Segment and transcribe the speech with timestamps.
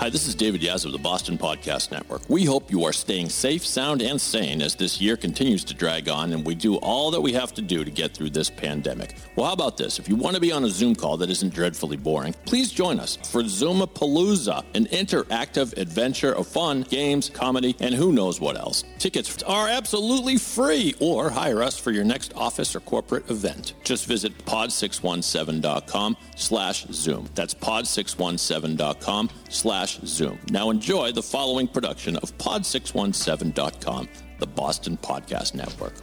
[0.00, 2.22] Hi, this is David Yas of the Boston Podcast Network.
[2.26, 6.08] We hope you are staying safe, sound, and sane as this year continues to drag
[6.08, 9.14] on and we do all that we have to do to get through this pandemic.
[9.36, 9.98] Well, how about this?
[9.98, 12.98] If you want to be on a Zoom call that isn't dreadfully boring, please join
[12.98, 18.84] us for Zoomapalooza, an interactive adventure of fun, games, comedy, and who knows what else.
[18.98, 23.74] Tickets are absolutely free or hire us for your next office or corporate event.
[23.84, 27.28] Just visit pod617.com slash Zoom.
[27.34, 30.38] That's pod617.com slash Zoom.
[30.50, 34.08] Now enjoy the following production of pod617.com,
[34.38, 35.94] the Boston Podcast Network.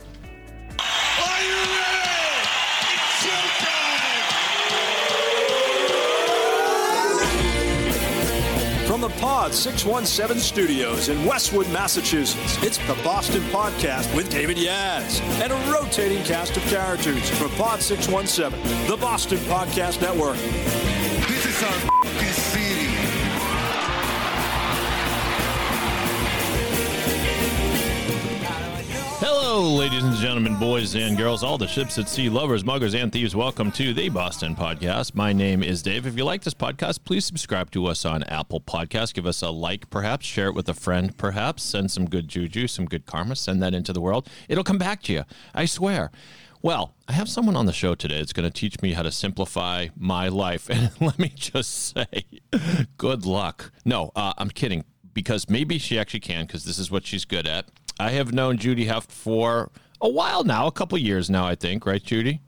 [0.80, 2.10] Are you ready?
[2.94, 3.78] It's showtime!
[8.88, 15.20] From the Pod 617 studios in Westwood, Massachusetts, it's the Boston Podcast with David Yas
[15.42, 20.38] and a rotating cast of characters from Pod 617, the Boston Podcast Network.
[21.28, 21.97] This is our
[29.68, 33.36] Ladies and gentlemen, boys and girls, all the ships at sea, lovers, muggers, and thieves.
[33.36, 35.14] Welcome to the Boston Podcast.
[35.14, 36.08] My name is Dave.
[36.08, 39.14] If you like this podcast, please subscribe to us on Apple Podcasts.
[39.14, 40.26] Give us a like, perhaps.
[40.26, 41.64] Share it with a friend, perhaps.
[41.64, 43.36] Send some good juju, some good karma.
[43.36, 44.30] Send that into the world.
[44.48, 45.24] It'll come back to you.
[45.54, 46.12] I swear.
[46.62, 49.12] Well, I have someone on the show today that's going to teach me how to
[49.12, 50.70] simplify my life.
[50.72, 52.26] And let me just say,
[52.98, 53.74] good luck.
[53.84, 57.46] No, uh, I'm kidding because maybe she actually can because this is what she's good
[57.46, 57.66] at.
[58.00, 61.86] I have known Judy Heft for a while now, a couple years now, I think,
[61.86, 62.42] right, Judy?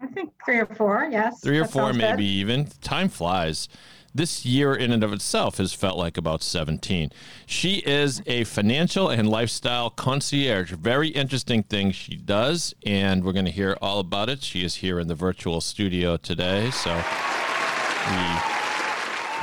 [0.00, 1.40] I think three or four, yes.
[1.40, 2.22] Three or four, maybe good.
[2.22, 2.66] even.
[2.80, 3.68] Time flies.
[4.14, 7.10] This year, in and of itself, has felt like about 17.
[7.46, 10.72] She is a financial and lifestyle concierge.
[10.72, 14.42] Very interesting thing she does, and we're going to hear all about it.
[14.42, 16.70] She is here in the virtual studio today.
[16.72, 18.42] So, the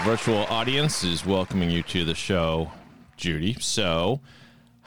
[0.04, 2.72] virtual audience is welcoming you to the show,
[3.18, 3.56] Judy.
[3.60, 4.22] So,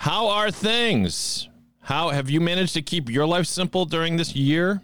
[0.02, 1.48] how are things?
[1.82, 4.82] How have you managed to keep your life simple during this year?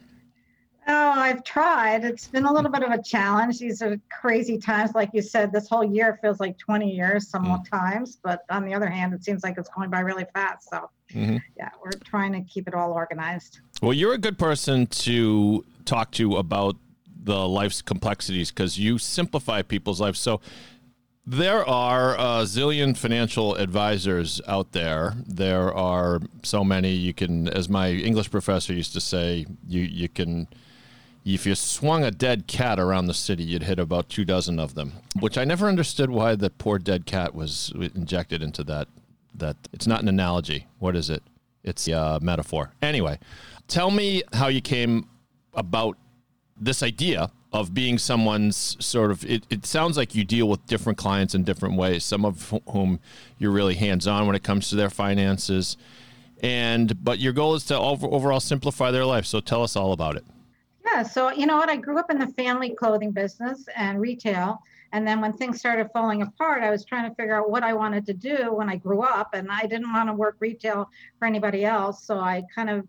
[0.86, 2.04] Oh, I've tried.
[2.04, 3.58] It's been a little bit of a challenge.
[3.58, 4.92] These are crazy times.
[4.94, 8.20] Like you said, this whole year feels like 20 years sometimes.
[8.22, 10.70] But on the other hand, it seems like it's going by really fast.
[10.70, 11.40] So, Mhm.
[11.56, 13.58] yeah, we're trying to keep it all organized.
[13.82, 16.76] Well, you're a good person to talk to about
[17.24, 20.20] the life's complexities because you simplify people's lives.
[20.20, 20.40] So
[21.30, 25.14] there are a zillion financial advisors out there.
[25.26, 30.08] There are so many you can, as my English professor used to say, you you
[30.08, 30.48] can.
[31.26, 34.74] If you swung a dead cat around the city, you'd hit about two dozen of
[34.74, 34.94] them.
[35.20, 38.88] Which I never understood why the poor dead cat was injected into that.
[39.34, 40.66] That it's not an analogy.
[40.78, 41.22] What is it?
[41.62, 42.72] It's a uh, metaphor.
[42.80, 43.18] Anyway,
[43.66, 45.10] tell me how you came
[45.52, 45.98] about
[46.58, 50.98] this idea of being someone's sort of it, it sounds like you deal with different
[50.98, 53.00] clients in different ways some of whom
[53.38, 55.76] you're really hands-on when it comes to their finances
[56.42, 59.92] and but your goal is to over, overall simplify their life so tell us all
[59.92, 60.24] about it
[60.94, 61.68] Yeah, so you know what?
[61.68, 64.62] I grew up in the family clothing business and retail.
[64.92, 67.74] And then when things started falling apart, I was trying to figure out what I
[67.74, 69.34] wanted to do when I grew up.
[69.34, 70.88] And I didn't want to work retail
[71.18, 72.04] for anybody else.
[72.04, 72.88] So I kind of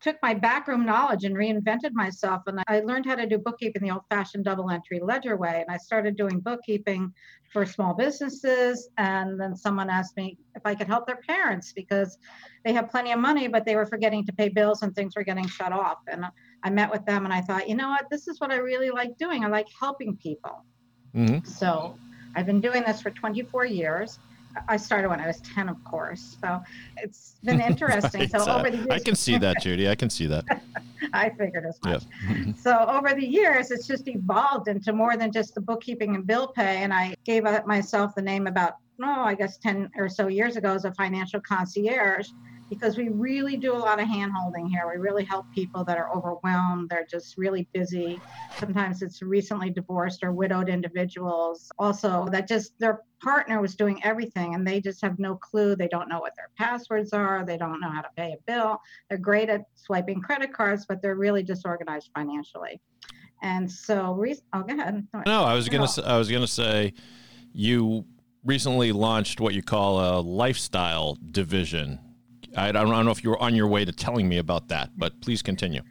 [0.00, 2.42] took my backroom knowledge and reinvented myself.
[2.46, 5.62] And I learned how to do bookkeeping the old fashioned double entry ledger way.
[5.66, 7.12] And I started doing bookkeeping
[7.52, 8.88] for small businesses.
[8.96, 12.16] And then someone asked me if I could help their parents because
[12.64, 15.24] they have plenty of money, but they were forgetting to pay bills and things were
[15.24, 15.98] getting shut off.
[16.10, 16.24] And
[16.62, 18.90] I met with them and I thought, you know what, this is what I really
[18.90, 19.44] like doing.
[19.44, 20.64] I like helping people.
[21.14, 21.46] Mhm.
[21.46, 21.98] So
[22.34, 24.18] I've been doing this for 24 years.
[24.68, 26.36] I started when I was 10, of course.
[26.42, 26.60] So
[26.96, 28.22] it's been interesting.
[28.22, 28.30] Right.
[28.30, 30.44] So over the years, i can see that judy i can see that
[31.12, 32.56] I figured as yeah much.
[32.56, 36.48] So over the years, it's just evolved into more than just the bookkeeping and bill
[36.48, 36.82] pay.
[36.82, 40.74] And I gave myself the name about, oh, I guess 10 or so years ago
[40.74, 42.28] as a financial concierge
[42.70, 44.88] because we really do a lot of hand holding here.
[44.88, 46.88] We really help people that are overwhelmed.
[46.88, 48.20] They're just really busy.
[48.56, 51.70] Sometimes it's recently divorced or widowed individuals.
[51.78, 55.74] Also, that just their partner was doing everything and they just have no clue.
[55.74, 57.44] They don't know what their passwords are.
[57.44, 58.80] They don't know how to pay a bill.
[59.08, 62.80] They're great at swiping credit cards, but they're really disorganized financially.
[63.42, 65.06] And so, re- oh, go ahead.
[65.26, 66.92] no i was gonna i was gonna say
[67.54, 68.04] you
[68.44, 71.98] recently launched what you call a lifestyle division
[72.56, 74.68] I don't, I don't know if you were on your way to telling me about
[74.68, 75.82] that but please continue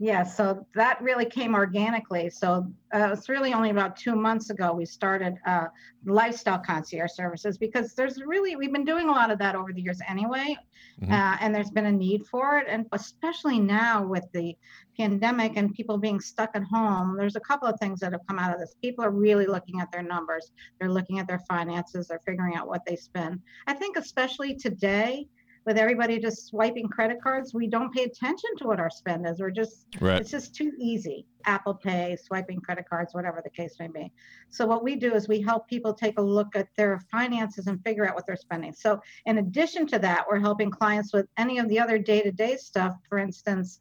[0.00, 2.28] Yeah, so that really came organically.
[2.28, 5.66] So uh, it's really only about two months ago we started uh,
[6.04, 9.80] lifestyle concierge services because there's really we've been doing a lot of that over the
[9.80, 10.56] years anyway,
[11.00, 11.10] Mhm.
[11.10, 14.56] uh, and there's been a need for it, and especially now with the
[14.96, 17.16] pandemic and people being stuck at home.
[17.16, 18.74] There's a couple of things that have come out of this.
[18.82, 20.52] People are really looking at their numbers.
[20.78, 22.08] They're looking at their finances.
[22.08, 23.40] They're figuring out what they spend.
[23.66, 25.28] I think especially today.
[25.66, 29.40] With everybody just swiping credit cards, we don't pay attention to what our spend is.
[29.40, 30.20] We're just Right.
[30.20, 31.26] it's just too easy.
[31.46, 34.12] Apple Pay, swiping credit cards, whatever the case may be.
[34.50, 37.82] So what we do is we help people take a look at their finances and
[37.82, 38.72] figure out what they're spending.
[38.74, 42.96] So in addition to that, we're helping clients with any of the other day-to-day stuff.
[43.08, 43.80] For instance,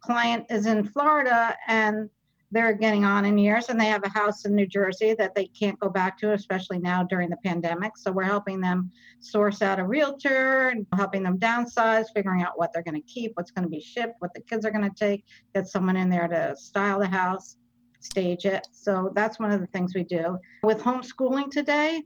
[0.00, 2.08] client is in Florida and
[2.50, 5.46] they're getting on in years and they have a house in New Jersey that they
[5.46, 7.96] can't go back to, especially now during the pandemic.
[7.96, 12.72] So we're helping them source out a realtor, and helping them downsize, figuring out what
[12.72, 14.96] they're going to keep, what's going to be shipped, what the kids are going to
[14.96, 15.24] take,
[15.54, 17.56] get someone in there to style the house,
[18.00, 18.66] stage it.
[18.72, 20.38] So that's one of the things we do.
[20.62, 22.02] With homeschooling today,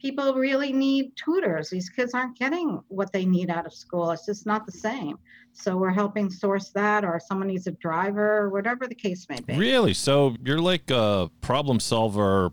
[0.00, 1.70] people really need tutors.
[1.70, 4.10] These kids aren't getting what they need out of school.
[4.10, 4.80] It's just not the mm.
[4.80, 5.18] same.
[5.52, 9.38] So we're helping source that, or someone needs a driver, or whatever the case may
[9.40, 9.56] be.
[9.56, 9.94] Really?
[9.94, 12.50] So you're like a problem solver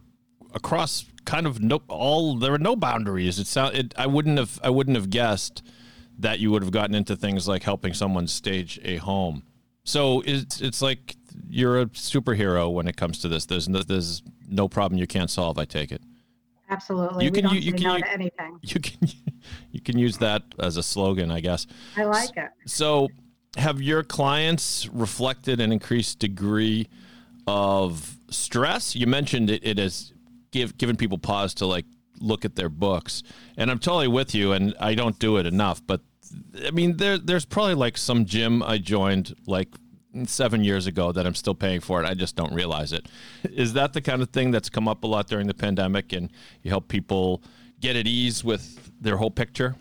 [0.54, 3.40] across kind of no all there are no boundaries.
[3.40, 5.64] It sound it I wouldn't have I wouldn't have guessed
[6.20, 9.44] that you would have gotten into things like helping someone stage a home.
[9.84, 11.16] So it's it's like
[11.50, 13.46] you're a superhero when it comes to this.
[13.46, 16.02] There's no, there's no problem you can't solve, I take it.
[16.72, 17.26] Absolutely.
[17.26, 18.58] You we can- you- you can- you- anything.
[18.64, 19.10] You can
[19.72, 21.68] you can use that as a slogan, I guess.
[21.98, 22.50] I like it.
[22.66, 23.10] So,
[23.58, 26.88] have your clients reflected an increased degree
[27.48, 28.96] of stress?
[28.96, 30.14] You mentioned it, it has
[30.52, 31.86] give, given people pause to like
[32.20, 33.24] look at their books,
[33.58, 34.54] and I'm totally with you.
[34.54, 36.02] And I don't do it enough, but
[36.66, 39.68] I mean, there there's probably like some gym I joined like
[40.26, 42.08] seven years ago that I'm still paying for it.
[42.08, 43.08] I just don't realize it.
[43.44, 46.30] Is that the kind of thing that's come up a lot during the pandemic, and
[46.64, 47.42] you help people
[47.80, 49.76] get at ease with their whole picture?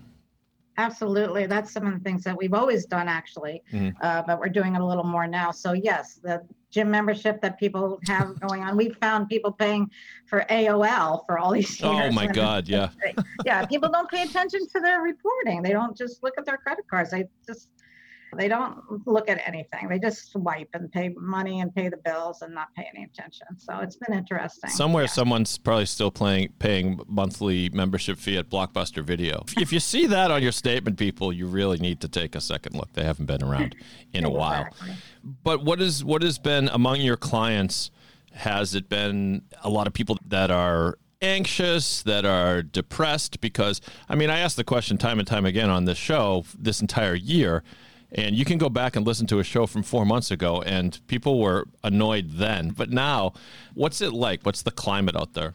[0.79, 1.47] Absolutely.
[1.47, 3.95] That's some of the things that we've always done, actually, Mhm.
[4.01, 5.51] uh, but we're doing it a little more now.
[5.51, 9.91] So, yes, the gym membership that people have going on, we've found people paying
[10.27, 11.93] for AOL for all these years.
[11.93, 12.89] Oh my God, yeah.
[13.45, 15.61] yeah, people don't pay attention to their reporting.
[15.63, 17.11] They don't just look at their credit cards.
[17.11, 17.69] They just
[18.37, 19.89] they don't look at anything.
[19.89, 23.47] They just swipe and pay money and pay the bills and not pay any attention.
[23.59, 24.71] So it's been interesting.
[24.71, 25.09] Somewhere, Yeah.
[25.11, 29.45] someone's probably still playing, paying monthly membership fee at Blockbuster Video.
[29.59, 32.77] If you see that on your statement, people, you really need to take a second
[32.77, 32.93] look.
[32.93, 33.75] They haven't been around
[34.13, 34.63] in a while.
[34.67, 34.95] Exactly.
[35.43, 37.91] But what is what has been among your clients?
[38.33, 43.41] Has it been a lot of people that are anxious, that are depressed?
[43.41, 46.81] Because I mean, I asked the question time and time again on this show this
[46.81, 47.63] entire year.
[48.13, 50.99] And you can go back and listen to a show from four months ago, and
[51.07, 52.71] people were annoyed then.
[52.71, 53.35] But now,
[53.75, 54.43] what's it like?
[54.43, 55.55] What's the climate out there?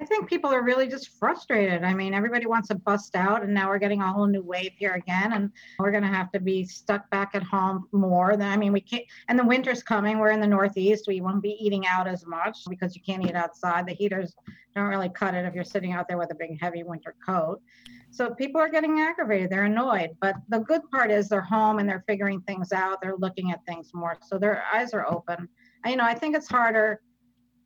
[0.00, 1.82] I think people are really just frustrated.
[1.82, 4.72] I mean, everybody wants to bust out, and now we're getting a whole new wave
[4.76, 8.36] here again, and we're going to have to be stuck back at home more.
[8.36, 9.04] Than I mean, we can't.
[9.28, 10.18] And the winter's coming.
[10.18, 11.06] We're in the Northeast.
[11.08, 13.86] We won't be eating out as much because you can't eat outside.
[13.86, 14.34] The heaters
[14.74, 17.62] don't really cut it if you're sitting out there with a big, heavy winter coat.
[18.10, 19.50] So people are getting aggravated.
[19.50, 20.10] They're annoyed.
[20.20, 23.00] But the good part is they're home and they're figuring things out.
[23.00, 24.16] They're looking at things more.
[24.26, 25.48] So their eyes are open.
[25.84, 27.00] I, you know, I think it's harder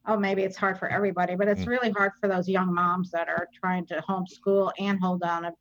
[0.07, 1.69] oh, maybe it's hard for everybody, but it's Mm.
[1.69, 5.53] really hard for those young moms that are trying to homeschool and hold down a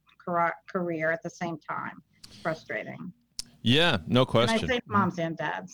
[0.72, 2.02] career at the same time.
[2.28, 3.12] It's frustrating.
[3.64, 4.70] Yeah, no And I question.
[4.70, 5.74] say moms and dads.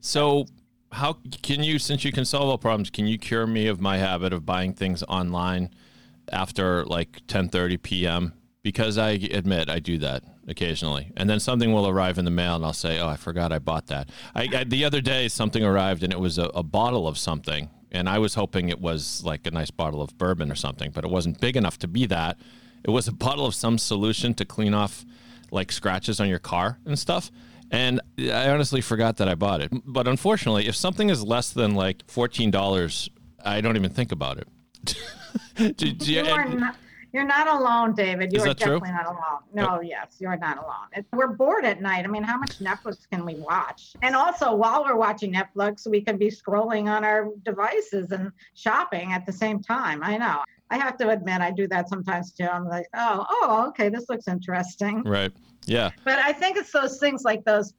[0.00, 0.46] So,
[0.92, 3.98] how can you, since you can solve all problems, can you cure me of my
[3.98, 5.70] habit of buying things online
[6.32, 8.32] after like 10:30 p.m.
[8.62, 12.56] Because I admit I do that occasionally, and then something will arrive in the mail,
[12.56, 15.62] and I'll say, "Oh, I forgot I bought that." I, I the other day something
[15.64, 19.22] arrived, and it was a, a bottle of something, and I was hoping it was
[19.24, 22.06] like a nice bottle of bourbon or something, but it wasn't big enough to be
[22.06, 22.38] that.
[22.84, 25.04] It was a bottle of some solution to clean off
[25.50, 27.30] like scratches on your car and stuff.
[27.70, 29.72] And I honestly forgot that I bought it.
[29.84, 33.10] But unfortunately, if something is less than like fourteen dollars,
[33.44, 34.48] I don't even think about it.
[35.76, 36.76] Do- do you- You are not,
[37.12, 38.32] you're not alone, David.
[38.32, 38.80] You Is are that true?
[38.80, 39.40] definitely not alone.
[39.54, 40.88] No, yes, you're not alone.
[40.94, 42.04] It, we're bored at night.
[42.04, 43.94] I mean, how much Netflix can we watch?
[44.02, 49.12] And also, while we're watching Netflix, we can be scrolling on our devices and shopping
[49.12, 50.02] at the same time.
[50.02, 50.42] I know.
[50.70, 52.44] I have to admit, I do that sometimes too.
[52.46, 55.02] I'm like, oh, oh, okay, this looks interesting.
[55.04, 55.32] right?
[55.66, 55.90] Yeah.
[56.04, 57.72] But I think it's those things like those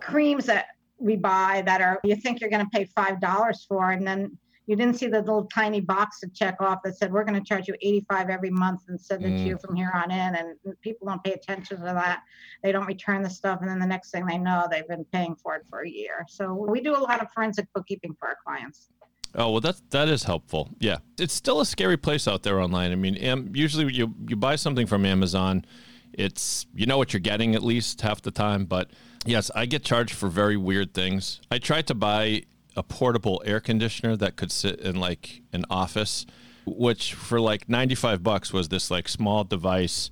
[0.00, 0.66] creams that
[0.98, 4.36] we buy that are you think you're going to pay five dollars for, and then
[4.66, 7.46] you didn't see the little tiny box to check off that said, we're going to
[7.46, 9.46] charge you 85 every month and send it to Mm.
[9.46, 10.34] you from here on in.
[10.34, 12.22] And people don't pay attention to that.
[12.62, 13.60] They don't return the stuff.
[13.60, 16.24] And then the next thing they know, they've been paying for it for a year.
[16.28, 18.88] So we do a lot of forensic bookkeeping for our clients.
[19.36, 20.70] Oh well, that that is helpful.
[20.78, 22.92] Yeah, it's still a scary place out there online.
[22.92, 25.64] I mean, am, usually you you buy something from Amazon,
[26.12, 28.64] it's you know what you're getting at least half the time.
[28.64, 28.90] But
[29.26, 31.40] yes, I get charged for very weird things.
[31.50, 32.44] I tried to buy
[32.76, 36.26] a portable air conditioner that could sit in like an office,
[36.66, 40.10] which for like 95 bucks was this like small device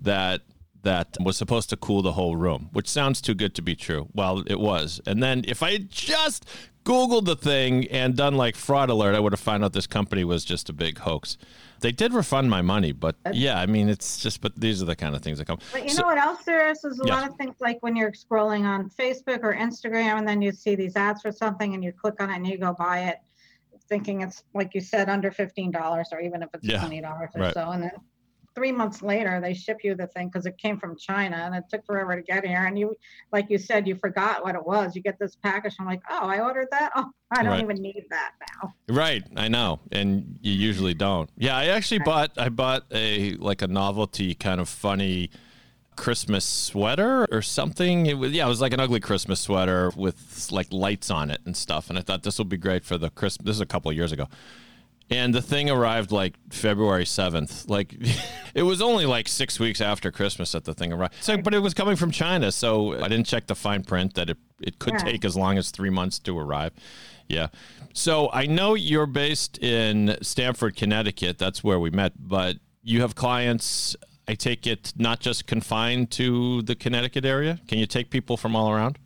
[0.00, 0.42] that
[0.82, 4.06] that was supposed to cool the whole room, which sounds too good to be true.
[4.14, 5.00] Well, it was.
[5.06, 6.46] And then if I just
[6.84, 10.24] Googled the thing and done like fraud alert, I would have found out this company
[10.24, 11.38] was just a big hoax.
[11.84, 14.96] They did refund my money, but yeah, I mean, it's just, but these are the
[14.96, 15.58] kind of things that come.
[15.70, 16.80] But you So- know what else there is?
[16.80, 17.14] There's a Yes.
[17.14, 20.76] lot of things like when you're scrolling on Facebook or Instagram and then you see
[20.76, 23.18] these ads for something and you click on it and you go buy it,
[23.90, 27.28] thinking it's like you said, under fifteen dollars or even if it's Yeah, twenty dollars
[27.34, 27.52] or right.
[27.52, 27.68] so.
[27.72, 27.90] And then
[28.54, 31.64] three months later they ship you the thing because it came from China and it
[31.68, 32.64] took forever to get here.
[32.64, 32.96] And you
[33.32, 34.94] like you said, you forgot what it was.
[34.94, 36.92] You get this package, I'm like, oh, I ordered that.
[36.96, 37.62] Oh, I don't Right.
[37.62, 38.32] even need that
[38.62, 38.74] now.
[38.88, 41.28] Right, I know, and you usually don't.
[41.36, 45.30] Yeah, I actually bought I bought a like a novelty kind of funny
[45.96, 48.06] Christmas sweater or something.
[48.06, 51.40] It was yeah, it was like an ugly Christmas sweater with like lights on it
[51.44, 51.88] and stuff.
[51.88, 53.46] And I thought this will be great for the Christmas.
[53.46, 54.28] This is a couple of years ago.
[55.10, 57.68] And the thing arrived like February 7th.
[57.68, 57.94] Like
[58.54, 61.14] it was only like six weeks after Christmas that the thing arrived.
[61.20, 62.50] So, but it was coming from China.
[62.50, 64.98] So I didn't check the fine print that it, it could Yeah.
[65.10, 66.72] take as long as three months to arrive.
[67.28, 67.48] Yeah.
[67.92, 71.38] So I know you're based in Stamford, Connecticut.
[71.38, 72.12] That's where we met.
[72.18, 73.94] But you have clients,
[74.26, 77.60] I take it, not just confined to the Connecticut area.
[77.68, 78.98] Can you take people from all around?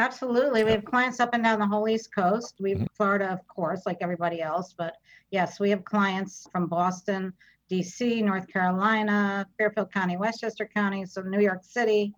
[0.00, 0.64] Absolutely.
[0.64, 2.54] We have clients up and down the whole East Coast.
[2.58, 2.86] We have Mm-hmm.
[2.96, 4.74] Florida, of course, like everybody else.
[4.76, 4.94] But
[5.30, 7.34] yes, we have clients from Boston,
[7.70, 12.14] DC, North Carolina, Fairfield County, Westchester County, so New York City,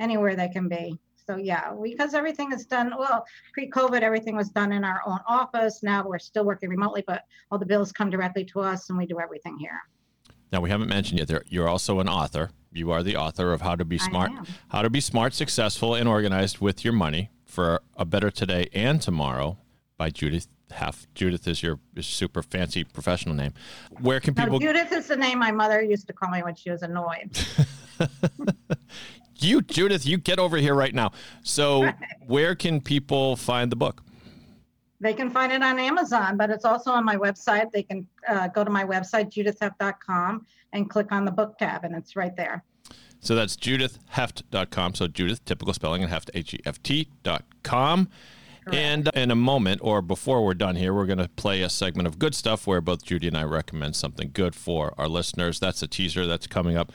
[0.00, 0.98] anywhere they can be.
[1.26, 5.82] So yeah, because everything is done, well, pre-COVID, everything was done in our own office.
[5.82, 9.04] Now we're still working remotely, but all the bills come directly to us and we
[9.04, 9.80] do everything here.
[10.52, 11.28] Now we haven't mentioned yet.
[11.28, 12.50] There, you're also an author.
[12.72, 14.30] You are the author of How to Be Smart.
[14.68, 19.00] How to Be Smart, Successful, and Organized with Your Money for a Better Today and
[19.00, 19.58] Tomorrow
[19.96, 21.12] by Judith Heft.
[21.14, 23.54] Judith is your super fancy professional name.
[24.00, 24.58] Where can people?
[24.58, 27.30] Judith is the name my mother used to call me when she was annoyed.
[29.38, 31.12] You, Judith, you get over here right now.
[31.42, 31.90] So,
[32.26, 34.02] where can people find the book?
[35.00, 37.70] They can find it on Amazon, but it's also on my website.
[37.70, 41.94] They can uh, go to my website, judithheft.com, and click on the book tab, and
[41.94, 42.64] it's right there.
[43.20, 44.94] So that's judithheft.com.
[44.94, 48.08] So Judith, typical spelling, and heft, H E F T dot com.
[48.72, 52.08] And in a moment, or before we're done here, we're going to play a segment
[52.08, 55.60] of good stuff where both Judy and I recommend something good for our listeners.
[55.60, 56.90] That's a teaser that's coming up.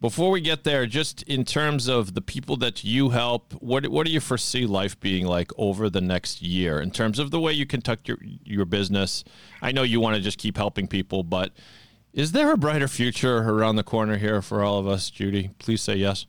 [0.00, 4.06] Before we get there, just in terms of the people that you help, what what
[4.06, 7.52] do you foresee life being like over the next year in terms of the way
[7.52, 9.24] you conduct your your business?
[9.60, 11.52] I know you want to just keep helping people, but
[12.14, 15.50] is there a brighter future around the corner here for all of us, Judy?
[15.58, 16.24] Please say yes.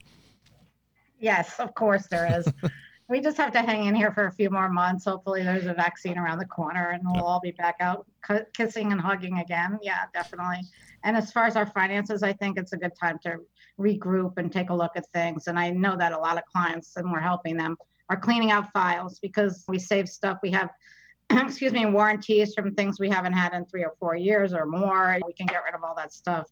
[1.18, 2.46] Yes, of course there is.
[3.08, 5.06] we just have to hang in here for a few more months.
[5.06, 8.06] Hopefully, there's a vaccine around the corner, and we'll all be back out
[8.52, 9.78] kissing and hugging again.
[9.80, 10.60] Yeah, definitely.
[11.04, 13.38] And as far as our finances, I think it's a good time to
[13.78, 15.46] regroup and take a look at things.
[15.46, 17.76] And I know that a lot of clients, and we're helping them,
[18.08, 20.38] are cleaning out files because we save stuff.
[20.42, 20.70] We have,
[21.30, 25.18] excuse me, warranties from things we haven't had in three or four years or more.
[25.26, 26.46] We can get rid of all that stuff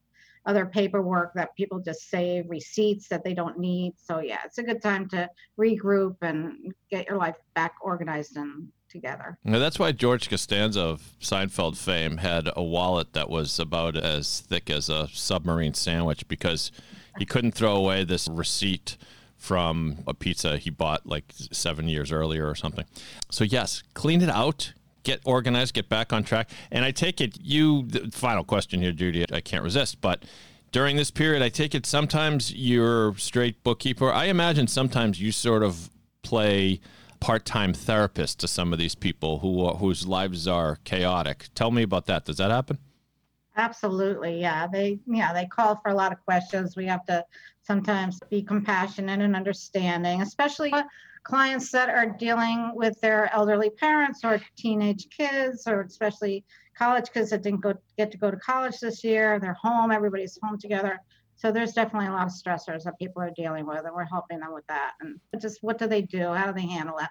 [0.46, 3.92] other paperwork that people just save, receipts that they don't need.
[3.96, 8.68] So yeah, it's a good time to regroup and get your life back organized and
[8.88, 9.38] together.
[9.44, 14.40] Now, that's why George Costanza of Seinfeld fame had a wallet that was about as
[14.40, 16.72] thick as a submarine sandwich because
[17.19, 18.97] he couldn't throw away this receipt
[19.37, 22.85] from a pizza he bought like seven years earlier or something.
[23.31, 26.50] So, yes, clean it out, get organized, get back on track.
[26.71, 30.25] And I take it you, the final question here, Judy, I can't resist, but
[30.73, 34.12] during this period, I take it sometimes you're straight bookkeeper.
[34.12, 35.90] I imagine sometimes you sort of
[36.23, 36.81] play
[37.19, 41.49] part-time therapist to some of these people who whose lives are chaotic.
[41.55, 42.25] Tell me about that.
[42.25, 42.79] Does that happen?
[43.61, 44.67] Absolutely, yeah.
[44.67, 46.76] They yeah, they call for a lot of questions.
[46.76, 47.23] We have to
[47.61, 50.73] sometimes be compassionate and understanding, especially
[51.25, 56.43] clients that are dealing with their elderly parents or teenage kids or especially
[56.75, 59.38] college kids that didn't go get to go to college this year.
[59.38, 60.99] They're home, everybody's home together.
[61.37, 64.40] So there's definitely a lot of stressors that people are dealing with and we're helping
[64.40, 64.93] them with that.
[65.02, 66.33] And just what do they do?
[66.33, 67.09] How do they handle it?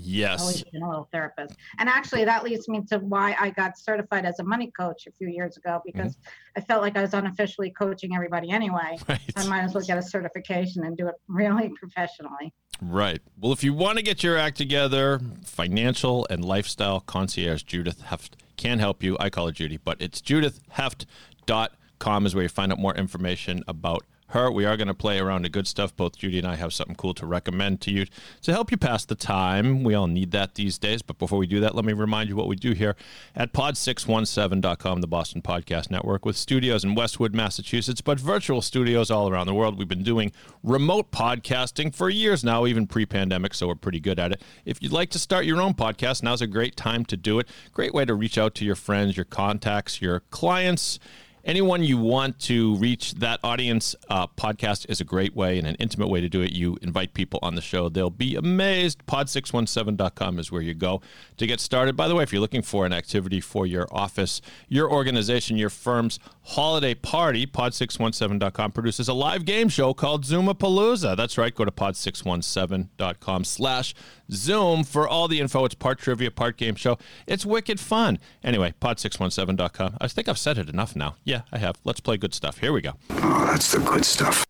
[0.00, 0.40] Yes.
[0.40, 1.56] always been a little therapist.
[1.78, 5.12] And actually, that leads me to why I got certified as a money coach a
[5.12, 5.98] few years ago mm-hmm.
[5.98, 6.16] because
[6.56, 8.98] I felt like I was unofficially coaching everybody anyway.
[9.06, 9.20] Right.
[9.36, 12.54] I might as well get a certification and do it really professionally.
[12.80, 13.20] Right.
[13.38, 18.36] Well, if you want to get your act together, financial and lifestyle concierge Judith Heft
[18.56, 19.16] can help you.
[19.20, 24.04] I call her Judy, but it's judithheft.com is where you find out more information about
[24.28, 24.50] her.
[24.50, 25.96] We are going to play around the good stuff.
[25.96, 28.06] Both Judy and I have something cool to recommend to you
[28.42, 29.84] to help you pass the time.
[29.84, 31.02] We all need that these days.
[31.02, 32.96] But before we do that, let me remind you what we do here
[33.34, 39.28] at pod617.com, the Boston Podcast Network, with studios in Westwood, Massachusetts, but virtual studios all
[39.28, 39.78] around the world.
[39.78, 44.18] We've been doing remote podcasting for years now, even pre pandemic, so we're pretty good
[44.18, 44.42] at it.
[44.64, 47.48] If you'd like to start your own podcast, now's a great time to do it.
[47.72, 50.98] Great way to reach out to your friends, your contacts, your clients
[51.44, 55.74] anyone you want to reach that audience uh, podcast is a great way and an
[55.76, 56.52] intimate way to do it.
[56.52, 57.88] You invite people on the show.
[57.88, 59.04] They'll be amazed.
[59.06, 61.00] pod617.com is where you go
[61.36, 61.96] to get started.
[61.96, 65.70] By the way if you're looking for an activity for your office your organization your
[65.70, 71.16] firm's holiday party pod617.com produces a live game show called zoomapalooza.
[71.16, 71.54] That's right.
[71.54, 73.94] Go to pod617.com slash
[74.30, 75.64] zoom for all the info.
[75.64, 76.98] It's part trivia part game show.
[77.26, 78.18] It's wicked fun.
[78.42, 81.16] Anyway pod617.com i think i've said it enough now.
[81.24, 84.44] Yeah i have let's play good stuff here we go Oh, that's the good stuff.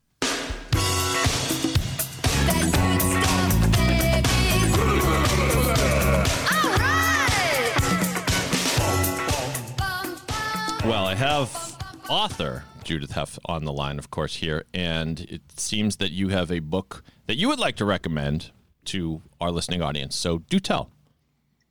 [10.85, 11.51] Well, I have
[12.11, 16.53] author Judith Heft on the line, of course, here, and it seems that you have
[16.53, 18.51] a book that you would like to recommend
[18.87, 20.15] to our listening audience.
[20.15, 20.91] So do tell.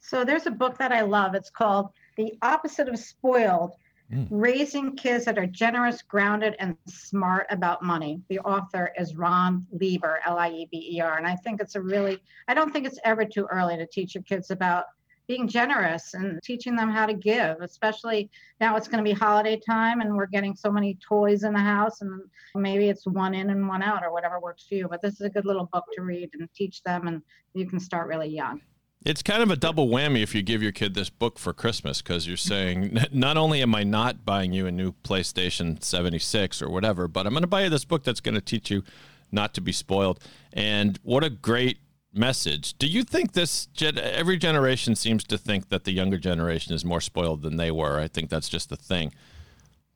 [0.02, 1.36] So there's a book that I love.
[1.36, 3.74] It's called The Opposite of Spoiled
[4.14, 4.28] Mm.
[4.30, 8.22] Raising Kids That Are Generous, Grounded, and Smart About Money.
[8.30, 11.18] The author is Ron Lieber, L I E B E R.
[11.18, 14.14] And I think it's a really, I don't think it's ever too early to teach
[14.14, 14.86] your kids about
[15.28, 18.30] being generous and teaching them how to give, especially
[18.60, 21.60] now it's going to be holiday time and we're getting so many toys in the
[21.60, 22.22] house and
[22.56, 24.88] maybe it's one in and one out or whatever works for you.
[24.90, 27.22] But this is a good little book to read and teach them and
[27.54, 28.62] you can start really young.
[29.06, 32.02] It's kind of a double whammy if you give your kid this book for Christmas
[32.02, 36.70] because you're saying, not only am I not buying you a new PlayStation 76 or
[36.70, 38.84] whatever, but I'm going to buy you this book that's going to teach you
[39.32, 40.20] not to be spoiled.
[40.54, 41.80] And what a great
[42.14, 42.78] message.
[42.78, 47.02] Do you think this, every generation seems to think that the younger generation is more
[47.02, 48.00] spoiled than they were?
[48.00, 49.14] I think that's just the thing.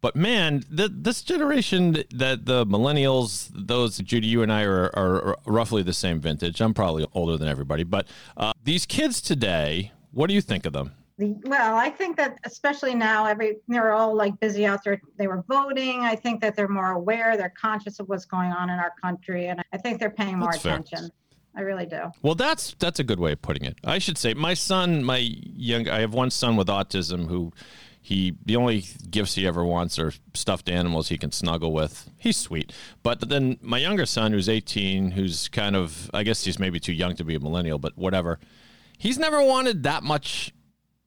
[0.01, 5.35] But man, th- this generation, that the millennials, those Judy, you and I are, are
[5.45, 6.61] roughly the same vintage.
[6.61, 8.07] I'm probably older than everybody, but
[8.37, 10.91] uh, these kids today, what do you think of them?
[11.19, 15.01] Well, I think that especially now, every they're all like busy out there.
[15.17, 16.01] They were voting.
[16.01, 17.35] I think that they're more aware.
[17.35, 20.51] They're conscious of what's going on in our country, and I think they're paying more
[20.51, 20.75] That's fair.
[20.75, 21.09] attention.
[21.55, 22.11] I really do.
[22.21, 23.79] Well, that's that's a good way of putting it.
[23.83, 27.51] I should say my son, my young, I have one son with autism who
[28.01, 32.09] he the only gifts he ever wants are stuffed animals he can snuggle with.
[32.17, 32.71] He's sweet.
[33.03, 36.93] But then my younger son, who's 18, who's kind of I guess he's maybe too
[36.93, 38.39] young to be a millennial, but whatever.
[38.97, 40.53] He's never wanted that much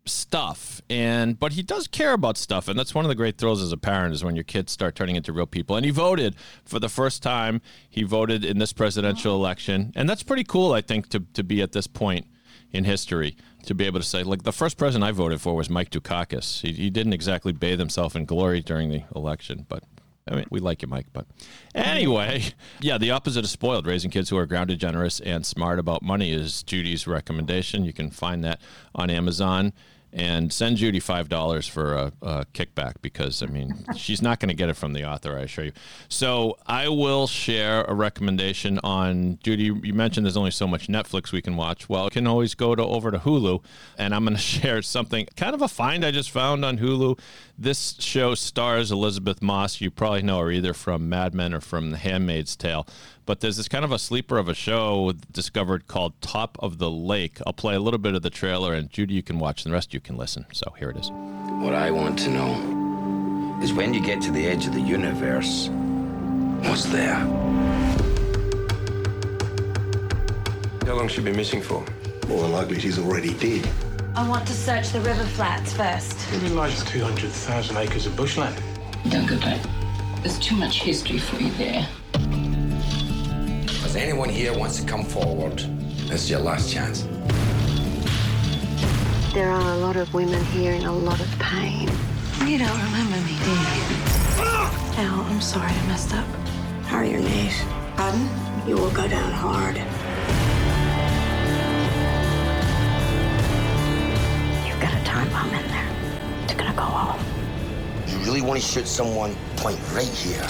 [0.06, 3.62] stuff and but he does care about stuff and that's one of the great thrills
[3.62, 6.34] as a parent is when your kids start turning into real people and he voted
[6.64, 10.80] for the first time he voted in this presidential election and that's pretty cool i
[10.80, 12.26] think to, to be at this point
[12.72, 15.68] in history to be able to say like the first president i voted for was
[15.68, 19.84] mike dukakis he, he didn't exactly bathe himself in glory during the election but
[20.28, 21.26] I mean, we like you, Mike, but
[21.74, 22.44] anyway,
[22.80, 23.86] yeah, the opposite of spoiled.
[23.86, 27.84] Raising kids who are grounded, generous, and smart about money is Judy's recommendation.
[27.84, 28.60] You can find that
[28.94, 29.72] on Amazon
[30.12, 34.48] and send Judy five dollars for a, a kickback because I mean she's not going
[34.48, 35.72] to get it from the author, I assure you.
[36.08, 39.64] So I will share a recommendation on Judy.
[39.64, 41.88] You mentioned there's only so much Netflix we can watch.
[41.88, 43.62] Well, you can always go to over to Hulu,
[43.98, 47.18] and I'm going to share something kind of a find I just found on Hulu.
[47.58, 49.80] This show stars Elisabeth Moss.
[49.80, 52.86] You probably know her either from Mad Men or from The Handmaid's Tale.
[53.30, 56.90] But there's this kind of a sleeper of a show discovered called Top of the
[56.90, 57.38] Lake.
[57.46, 59.74] I'll play a little bit of the trailer, and Judy, you can watch, and the
[59.74, 60.46] rest you can listen.
[60.52, 61.12] So here it is.
[61.12, 65.68] What I want to know is when you get to the edge of the universe,
[66.68, 67.14] what's there?
[70.84, 71.86] How long she been missing for?
[72.26, 73.70] More than likely, she's already dead.
[74.16, 76.18] I want to search the river flats first.
[76.32, 78.60] You realise 200,000 acres of bushland?
[79.08, 79.64] Don't go back.
[80.24, 81.88] There's too much history for you there.
[83.90, 85.58] If anyone here wants to come forward?
[86.06, 87.08] This is your last chance.
[89.34, 91.90] There are a lot of women here in a lot of pain.
[92.46, 94.46] You don't remember me, do you?
[94.96, 96.24] Al, I'm sorry I messed up.
[96.86, 97.64] How are your knees?
[97.96, 98.28] Pardon?
[98.64, 99.74] You will go down hard.
[104.68, 105.90] You've got a time bomb in there.
[106.44, 107.20] It's gonna go off.
[108.06, 109.34] You really want to shoot someone?
[109.56, 110.46] Point right here.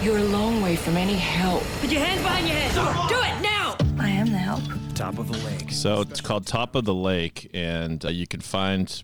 [0.00, 1.64] You're a long way from any help.
[1.80, 3.08] Put your hands behind your head.
[3.08, 3.76] Do it now.
[3.98, 4.62] I am the help.
[4.94, 5.72] Top of the lake.
[5.72, 9.02] So it's called Top of the Lake, and uh, you can find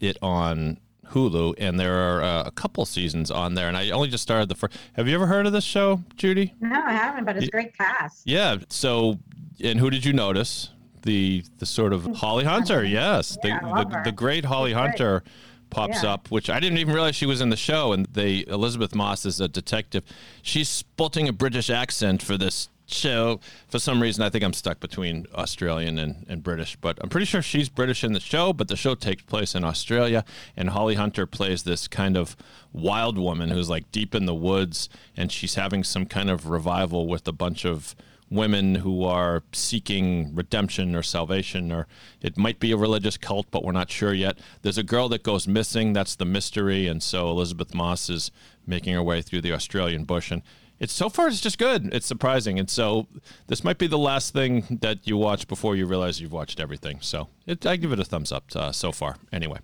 [0.00, 1.54] it on Hulu.
[1.56, 3.68] And there are uh, a couple seasons on there.
[3.68, 4.76] And I only just started the first.
[4.92, 6.54] Have you ever heard of this show, Judy?
[6.60, 8.26] No, I haven't, but it's great cast.
[8.26, 8.58] Yeah.
[8.68, 9.18] So,
[9.64, 10.68] and who did you notice?
[11.02, 12.84] The the sort of Holly Hunter.
[12.88, 14.76] Yes, Yeah, the, the the great Holly She's
[15.22, 15.22] great.
[15.70, 16.14] Pops Yeah.
[16.14, 17.92] up, which I didn't even realize she was in the show.
[17.92, 20.04] And they Elisabeth Moss is a detective.
[20.42, 23.38] She's sporting a British accent for this show.
[23.68, 27.26] For some reason, I think I'm stuck between Australian and, and British, but I'm pretty
[27.26, 28.54] sure she's British in the show.
[28.54, 30.24] But the show takes place in Australia,
[30.56, 32.34] and Holly Hunter plays this kind of
[32.72, 37.06] wild woman who's like deep in the woods, and she's having some kind of revival
[37.06, 37.94] with a bunch of
[38.30, 41.86] women who are seeking redemption or salvation, or
[42.20, 44.38] it might be a religious cult, but we're not sure yet.
[44.62, 45.92] There's a girl that goes missing.
[45.92, 46.86] That's the mystery.
[46.86, 48.30] And so Elisabeth Moss is
[48.66, 50.30] making her way through the Australian bush.
[50.30, 50.42] And
[50.78, 51.92] it's so far, it's just good.
[51.92, 52.58] It's surprising.
[52.58, 53.06] And so
[53.46, 56.98] this might be the last thing that you watch before you realize you've watched everything.
[57.00, 59.16] So it, I give it a thumbs up uh, so far.
[59.32, 59.58] Anyway.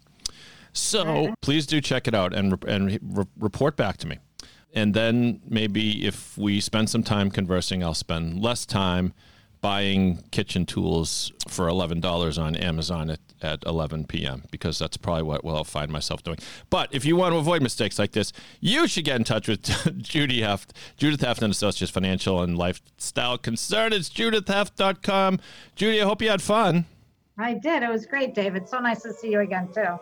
[0.73, 4.19] So please do check it out and, and re- report back to me.
[4.75, 9.15] And then maybe if we spend some time conversing, I'll spend less time
[9.65, 14.43] buying kitchen tools for $11 on Amazon at, at 11 p.m.
[14.51, 16.37] because that's probably what I'll find myself doing.
[16.69, 19.63] But if you want to avoid mistakes like this, you should get in touch with
[20.03, 23.95] Judy Heft, Judith Heft and Associates Financial and Lifestyle Concern.
[23.95, 25.41] It's judithheft.com.
[25.77, 26.85] Judy, I hope you had fun.
[27.39, 27.83] I did.
[27.83, 28.69] It was great, David.
[28.69, 29.99] So nice to see you again, too.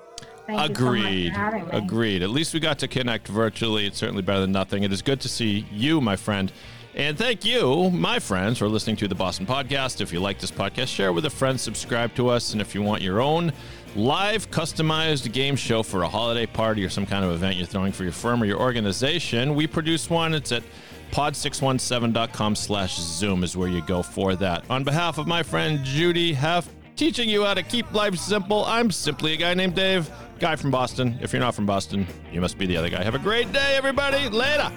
[0.46, 1.32] Thank you so Agreed.
[1.32, 1.70] for having me.
[1.72, 2.22] Agreed.
[2.22, 3.86] At least we got to connect virtually.
[3.86, 4.82] It's certainly better than nothing.
[4.82, 6.52] It is good to see you, my friend.
[6.94, 10.02] And thank you, my friends, for listening to the Boston Podcast.
[10.02, 12.52] If you like this podcast, share it with a friend, subscribe to us.
[12.52, 13.50] And if you want your own
[13.96, 17.92] live customized game show for a holiday party or some kind of event you're throwing
[17.92, 20.34] for your firm or your organization, we produce one.
[20.34, 20.62] It's at
[21.12, 24.64] pod617.com slash zoom is where you go for that.
[24.68, 28.90] On behalf of my friend Judy Heft, teaching you how to keep life simple, I'm
[28.90, 31.18] simply a guy named Dave, guy from Boston.
[31.20, 33.02] If you're not from Boston, you must be the other guy.
[33.02, 34.28] Have a great day, everybody.
[34.28, 34.70] Later.